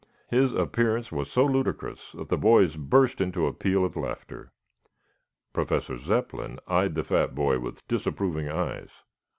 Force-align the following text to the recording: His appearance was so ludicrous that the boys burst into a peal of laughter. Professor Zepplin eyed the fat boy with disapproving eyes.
His 0.31 0.51
appearance 0.55 1.11
was 1.11 1.31
so 1.31 1.45
ludicrous 1.45 2.13
that 2.13 2.29
the 2.29 2.35
boys 2.35 2.75
burst 2.75 3.21
into 3.21 3.45
a 3.45 3.53
peal 3.53 3.85
of 3.85 3.95
laughter. 3.95 4.51
Professor 5.53 5.99
Zepplin 5.99 6.57
eyed 6.67 6.95
the 6.95 7.03
fat 7.03 7.35
boy 7.35 7.59
with 7.59 7.87
disapproving 7.87 8.49
eyes. 8.49 8.89